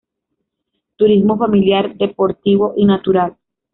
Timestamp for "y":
2.75-2.85